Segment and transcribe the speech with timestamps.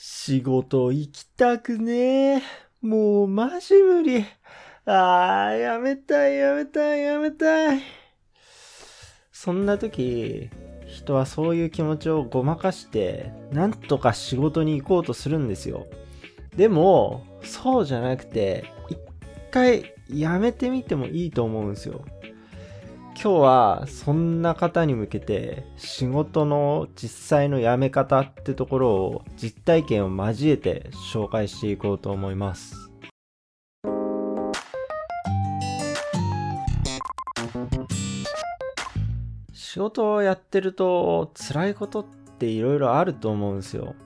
[0.00, 2.42] 仕事行きたくねえ。
[2.80, 4.24] もうマジ無理。
[4.86, 7.80] ああ、やめたい、やめたい、やめたい。
[9.32, 10.50] そんな時、
[10.86, 15.88] 人はそういう気持ちをごまかして、なんとか仕事に行こうとするんですよ。
[16.56, 18.98] でも、そうじゃなくて、一
[19.50, 22.04] 回やめてみてもいいと思うんですよ。
[23.20, 32.76] 今日はそんな方に向けて仕事の実際の辞め方ってところを実体験を交えて紹介していこうと思います。
[39.52, 42.06] 仕事をやってると辛いことっ
[42.38, 43.96] ていろいろあると思うんですよ。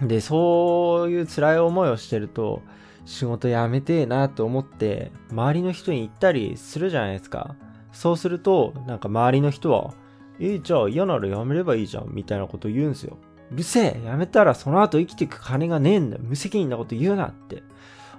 [0.00, 2.60] で、そういう辛い思いをしてると
[3.04, 7.54] 仕事辞めてえなと思って周りの人に言ったりするじゃないですか。
[7.92, 9.94] そうすると、なんか周りの人は、
[10.40, 13.18] えじゃあ嫌ならやめればいいじゃん、みたいなこと言うんですよ。
[13.52, 17.62] うるせえやめたらその後生きていく金がねえんだ無責任なこと言うなって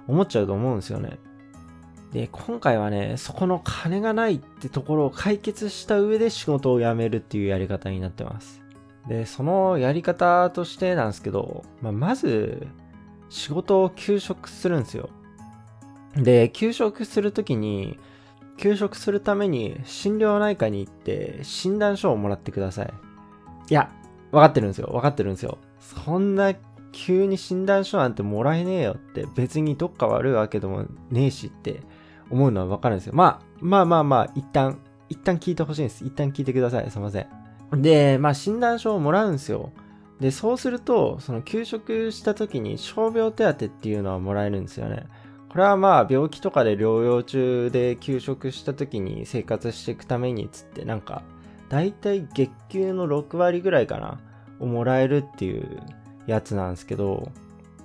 [0.06, 1.18] 思っちゃうと思うんですよね。
[2.12, 8.62] で、今回はね、そこの金がないってところを解決した上で仕事を辞めるっていうやり方になってます。
[9.08, 12.68] で、そのやり方としてなんですけど、まあ、まず、
[13.28, 15.10] 仕事を休職するんですよ。
[16.14, 17.98] で、休職するときに、
[18.56, 22.92] 休職するために心療内科に行って診断書をもらってください。
[23.70, 23.90] いや、
[24.30, 24.88] 分かってるんですよ。
[24.92, 25.58] 分かってるんですよ。
[25.80, 26.54] そんな
[26.92, 31.82] 急に診断書なんてもらえねえよって別にどっか悪いわけでもねえしって
[32.30, 33.14] 思うのは分かるんですよ。
[33.14, 36.04] まあ、まあまあまあ、一旦、一旦聞いてほしいんです。
[36.04, 36.90] 一旦聞いてください。
[36.90, 37.82] すいません。
[37.82, 39.72] で、まあ診断書をもらうんですよ。
[40.20, 45.06] で、そうすると、その休職した時に傷病手当っていうのはもらえるんですよね。
[45.54, 51.22] これはまあ病気とかで療養中で休職した時に生活していくためにつってなんか
[51.68, 54.18] 大体月給の6割ぐらいかな
[54.58, 55.80] をもらえるっていう
[56.26, 57.30] やつなんですけど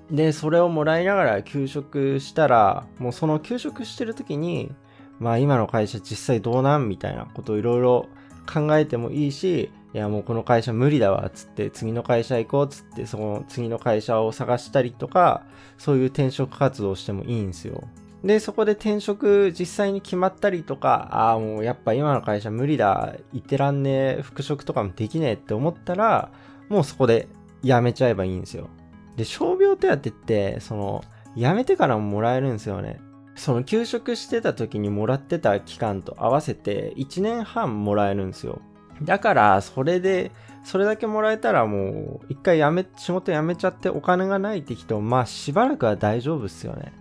[0.09, 4.71] でそれをもらいながら休職したらもうその休職してる時に
[5.19, 8.07] まあ今の会社実際どうなんみたいなことをいろいろ
[8.51, 15.43] 考えてもいいしいやもうこの会社無理だわつって次の会社行こうっつってその次の会社を探したりとか
[15.77, 17.83] そういう転職活動してもいいんですよ。
[18.23, 26.29] でそこで転職実際に決まったりとかああもうやっぱ今の会社無理だ行ってらんねえ復職とかもできねえって思ったら
[26.67, 27.29] もうそこで
[27.63, 28.67] 辞めちゃえばいいんですよ。
[29.15, 31.03] で傷病手当ってその
[31.35, 32.99] 辞めてからももらえるんですよね。
[33.39, 38.61] その休職してた時にもらってた期間と合わせて1年半もらえるんですよ
[39.01, 40.31] だから、それで、
[40.63, 46.91] それだけもらえたらもう、一回辞め、仕事辞めちゃってお金がないって人、まあしばらくは大丈夫っすよね。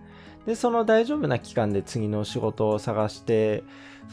[0.45, 3.63] で、その大丈夫な期間で次の仕事を探して、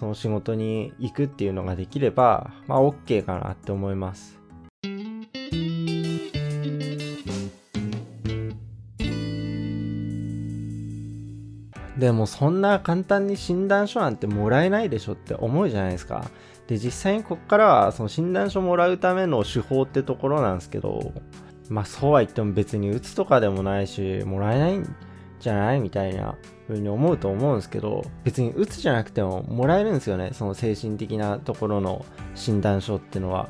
[0.00, 4.35] その仕事に行くっていうのができれば、まあ OK かなって思います。
[11.98, 16.30] でもそんな簡単に診断書なんてもらえないでしょって思うじゃないですか。
[16.66, 21.12] で、実際にこっからはその診断書もらうための手法ってところなんですけど、
[21.68, 24.94] まあそうは言っても別に打つとかでもないし、もらえないん
[25.40, 26.36] じゃないみたいな
[26.68, 30.30] 風に思うと思うんですけど、別に打つじゃなくてももらえるんですよね。
[30.32, 32.04] その精神的なところの
[32.34, 33.48] 診断書ってのは。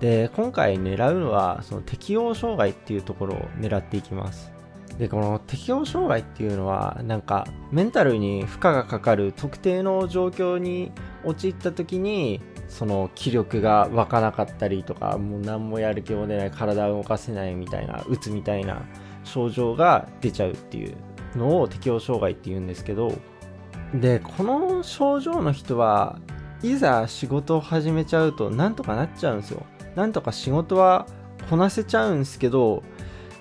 [0.00, 4.52] で、今回狙うのは、その適応障害っていうところを狙っていきます。
[4.98, 10.92] で、この適応障害っていうのは、なんか、メンタルに負荷がかかる特定の状況に
[11.24, 18.82] 陥った時に、その気力が湧かなかったりとかもう何もやる気も出ない体を動かせないみたいなうつみたいな
[19.24, 20.96] 症状が出ちゃうっていう
[21.34, 23.12] のを適応障害っていうんですけど
[23.94, 26.18] でこの症状の人は
[26.62, 29.64] いざ仕事を始めちゃうとなんとかなっちゃうんですよ。
[29.94, 31.06] なんとか仕事は
[31.48, 32.82] こなせちゃうんですけど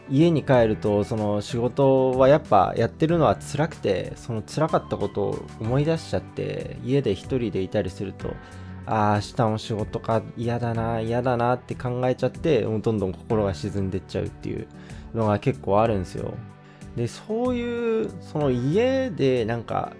[0.09, 8.33] 家に帰るとその仕事はやっぱやってるのは辛くてその辛かったことを思い出しちゃって家で一人でいたりすると
[8.87, 14.67] ああ、明日も仕事か嫌だな、嫌だなって考えちゃって、もうどんどん心が沈んでっちゃうっていう
[15.13, 16.33] のが結構あるんですよ。
[16.95, 19.93] で、そういう、その家でなんか、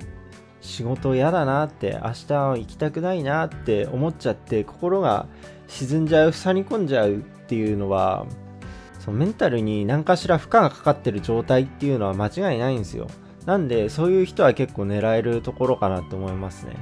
[0.62, 5.28] 仕事嫌だなって、明日は行きたくないなって思っちゃって、心が
[5.68, 8.26] 沈んじゃう、塞ぎ込んじゃうっていうのは、
[9.08, 13.08] そのメンタルに何かしら負荷がかかってる状態っていうのは間違いないんですよ。
[13.46, 16.76] なんで、そういう人は結構狙えるところかなと思いますね。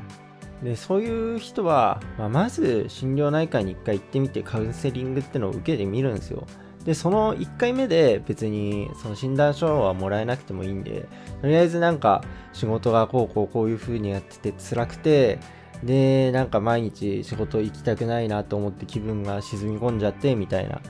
[0.64, 6.48] でそういう人は、まあ、まず心療内科に1回行ってみてカウンセリングってのを受けてみるんですよ
[6.86, 11.08] でその1回目で別にその診断書はもらえなくてもいいんで
[11.42, 12.24] とりあえずなんか
[12.54, 15.40] 仕事がこうこうこういう風にやってて辛くて
[15.84, 20.82] でなんか毎日仕事行きたくないなと思って気分が沈み込んじゃってみたいな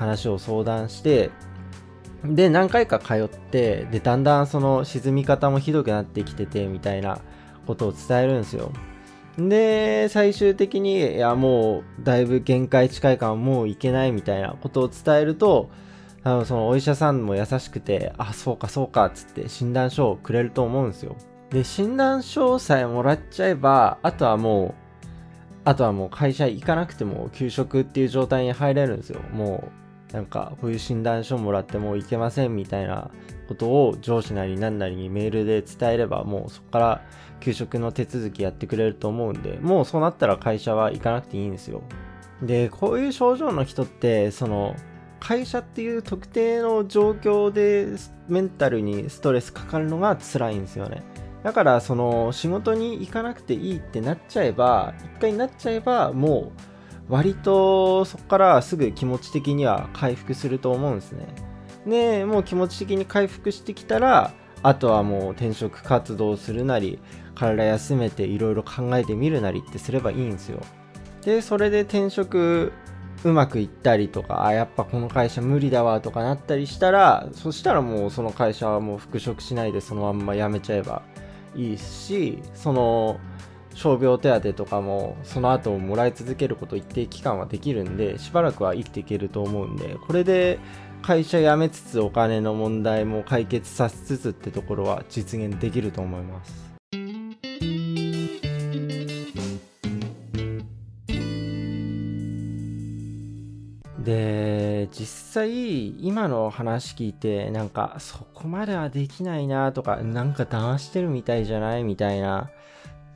[0.00, 1.30] 話を相談して
[2.24, 7.20] で、何回か通って、で、だんだんその沈み方もひどくなってきてて、みたいな
[7.66, 8.72] ことを伝えるんですよ。
[9.38, 15.70] で、最終的に、いや、もう、だいぶ限界近いからもういけないみたいなことを伝えると、
[16.22, 21.16] あの、そのお医者さんも優しくて、あ、そうかそうかっ、つって診断書をくれると思うんですよ。
[21.48, 24.74] で、診断書さえもらっちゃえば、あとはもう、
[25.64, 29.20] あとはもう会社行かなくても給食っていう状態に入れるんですよ。
[29.32, 29.80] もう、
[30.12, 33.10] なんか、こういう診断書もらってもう行けませんみたいな
[33.48, 37.02] ことを上司なり何なりにメールで伝えれば、もうそこから
[37.40, 41.82] 給食の手続きやってくれると思うんで、もうそうなったら会社は行かなくていいんですよ。
[42.42, 44.74] で、こういう症状の人って、その、
[45.20, 47.86] 会社っていう特定の状況で
[48.28, 51.02] メンタルにストレスかかるのが辛いんですよね。
[51.42, 56.69] だからその仕事に行かなくていいってなっちゃえば一回なっちゃえばもう
[57.10, 61.26] 割とそこからすぐ気持ち的には回復すると思うんですね。
[61.86, 67.00] でもう気持ち的に回復してきたらあとはもう転職活動するなり
[67.34, 70.60] 体休めていろいろ考えてみるなりってすればいいんですよ。
[71.24, 72.72] でそれで転職
[73.24, 81.02] うまくいったりとかあやっぱこの会社無理だわとかなったりしたらそしたらもうその会社はもう復職しないでそのまんま辞めちゃえば
[81.54, 83.20] いいしその
[83.74, 90.58] 傷病手当とかもその後ももらい続けること一定期間はできるんでしばらくは生きていけると思うんでこれで
[91.02, 96.70] 会社辞めつつお金の問題も解決させつつってところは実現できると思います。
[104.04, 112.50] で実際今の話聞いてなんかそこまではできないなとかなんか騙してるみたいじゃないみたいな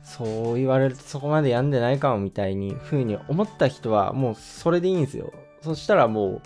[0.05, 6.41] そう言われるとそこまで病んでないかもみたいに風に思った人はもうそれでいいんですよそしたらもう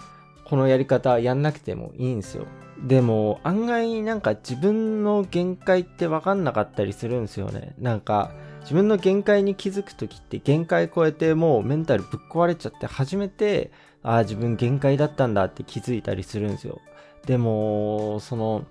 [0.46, 2.48] このやり方やんなくてもいいんですよ
[2.82, 13.72] でも案外なんか自分の限界って分かんなかったりするんですよねなんか自分の限界に気づく時って限界超えてもうメンタルぶっ壊れちゃって初めて
[14.04, 16.80] ああ、自分限界だったんだって気づいたりするんですよ。
[17.26, 18.66] でも、その、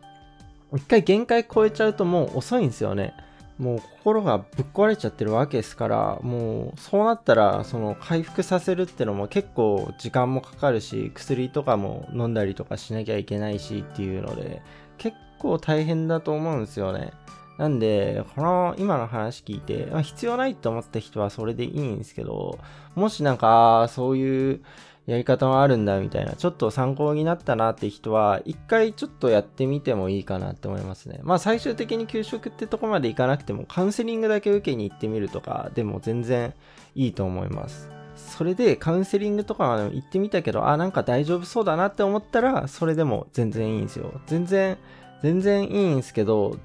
[0.75, 3.15] 一回限界超えちゃうともう遅いんですよね。
[3.59, 14.63] もう心がぶっ壊れちゃってるわけですから、もうそうなったら、その回復させるってのも結構時間もかかるし、薬とかも飲んだりとかしなきゃいけないしっていうので、
[14.97, 17.13] 結構大変だと思うんですよね。
[17.59, 22.59] なんで、この今の話聞いて、まあ、必要ないと思った人はそれでいいんですけど、
[22.95, 24.61] もしなんか、そういう
[25.07, 31.19] やり方もあるんだみたいな、ちょっと参考になったなって人は、一回ちょっとやってみてもいいかなって思いますね。
[31.25, 36.55] まあ最終的に給食ってとこまでいかなくても、カウンセリングだけ受けに行ってみるとかでも全然
[36.95, 37.91] いいと思います。
[38.17, 44.21] それでカウンセリングとかまで行ってみたけど、あ、なんか大丈夫そうだなって思ったら、それでも全然いいんですよ。
[44.27, 44.77] 全然、
[45.23, 46.59] 全然いいんですけど、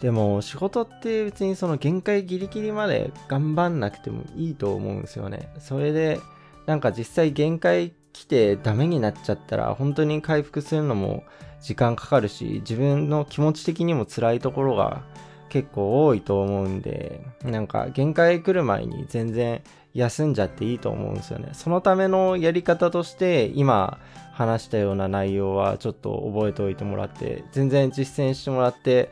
[0.00, 5.48] でも仕事って別にその限界ギリギリまで頑張んなくてもいいと思うんですよね。
[5.58, 6.20] それで
[6.66, 11.24] なんか実際限界来てダメになっちゃったら本当に回復するのも
[11.60, 15.02] 時間かかるし自分の気持ち的にも辛いところが
[15.48, 19.62] 結構多いと思うんでなんか限界来る前に全然
[19.94, 23.98] 休んじゃっていいと思うんですよねそのためのやり方として今
[24.32, 29.10] 話したような内容はちょっと覚えておいてもらって全然実践してもらって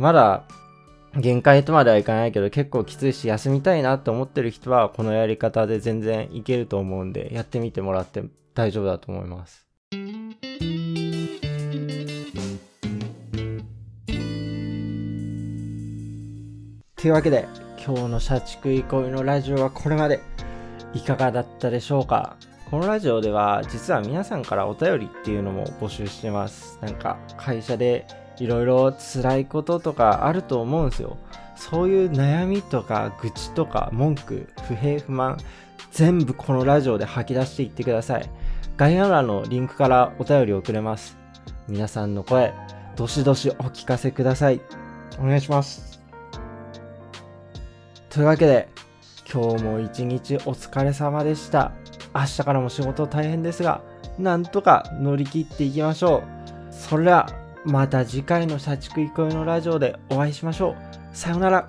[0.00, 0.44] まだ
[1.14, 9.66] 限界とまではいかないけど結構きついし休みたいなって思ってる人はこのやり方で全然いけると思うんでやってみてもらって大丈夫だと思います。
[16.96, 17.46] というわけで
[17.84, 20.20] 今日の社畜憩いのラジオはこれまで
[20.94, 22.36] いかがだったでしょうか？
[22.70, 26.78] このラジオでは実は皆さんからお便りっていうのも募集してます。
[26.80, 28.06] なんか会社で
[28.40, 31.16] いろいろ辛いこととかあると思うんですよ。
[31.56, 35.36] そういう悩みとか愚痴とか文句、不平不満、
[35.92, 38.30] 全部このラジオで吐き出していってください。
[38.78, 41.18] 概要欄のリンクからお便り送れます。
[41.68, 42.54] 皆さんの声、
[42.96, 44.60] どしどしお聞かせください。
[45.18, 46.00] お願いします。
[48.08, 48.68] というわけで、
[49.32, 51.72] 今日も一日お疲れ様でした。
[52.14, 53.82] 明日からも仕事大変ですが、
[54.18, 56.22] なんとか乗り切っていきましょ
[56.70, 56.72] う。
[56.72, 57.28] それでは、
[57.64, 60.76] また次回の社畜憩いのラジオでお会いしましょう。
[61.12, 61.68] さようなら。